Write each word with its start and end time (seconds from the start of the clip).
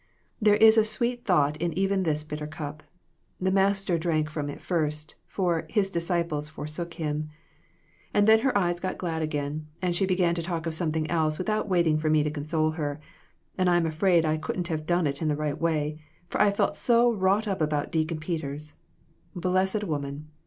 There 0.41 0.55
is 0.55 0.79
a 0.79 0.83
sweet 0.83 1.25
thought 1.25 1.57
in 1.57 1.77
even 1.77 2.01
this 2.01 2.23
bitter 2.23 2.47
cup. 2.47 2.81
The 3.39 3.51
Master 3.51 3.99
drank 3.99 4.31
from 4.31 4.49
it 4.49 4.59
first, 4.59 5.13
for 5.27 5.67
"his 5.69 5.91
disciples 5.91 6.49
forsook 6.49 6.95
him".' 6.95 7.29
And 8.11 8.27
then 8.27 8.39
her 8.39 8.57
eyes 8.57 8.79
got 8.79 8.97
glad 8.97 9.21
again, 9.21 9.67
and 9.79 9.95
she 9.95 10.07
began 10.07 10.33
talking 10.33 10.67
of 10.69 10.73
something 10.73 11.07
else 11.11 11.37
without 11.37 11.69
waiting 11.69 11.99
for 11.99 12.09
me 12.09 12.23
to 12.23 12.31
console 12.31 12.71
her, 12.71 12.99
and 13.59 13.69
I'm 13.69 13.85
afraid 13.85 14.25
I 14.25 14.37
couldn't 14.37 14.69
have 14.69 14.87
done 14.87 15.05
it 15.05 15.21
in 15.21 15.27
the 15.27 15.35
right 15.35 15.61
way, 15.61 16.01
for 16.27 16.41
I 16.41 16.49
felt 16.49 16.77
so 16.77 17.11
wrought 17.13 17.47
up 17.47 17.61
at 17.61 17.91
Deacon 17.91 18.17
Peters. 18.19 18.79
Blessed 19.35 19.83
woman 19.83 20.29